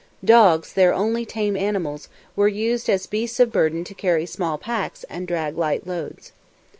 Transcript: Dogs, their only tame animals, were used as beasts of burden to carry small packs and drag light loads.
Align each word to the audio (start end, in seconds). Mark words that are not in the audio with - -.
Dogs, 0.25 0.73
their 0.73 0.95
only 0.95 1.27
tame 1.27 1.55
animals, 1.55 2.09
were 2.35 2.47
used 2.47 2.89
as 2.89 3.05
beasts 3.05 3.39
of 3.39 3.51
burden 3.51 3.83
to 3.83 3.93
carry 3.93 4.25
small 4.25 4.57
packs 4.57 5.03
and 5.11 5.27
drag 5.27 5.55
light 5.59 5.85
loads. 5.85 6.31